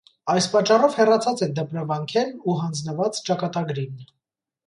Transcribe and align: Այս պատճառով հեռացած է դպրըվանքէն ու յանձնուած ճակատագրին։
Այս 0.33 0.45
պատճառով 0.51 0.95
հեռացած 0.99 1.43
է 1.47 1.49
դպրըվանքէն 1.59 2.33
ու 2.53 2.57
յանձնուած 2.61 3.23
ճակատագրին։ 3.29 4.03